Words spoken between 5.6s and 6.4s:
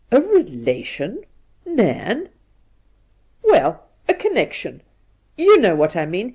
what I mean.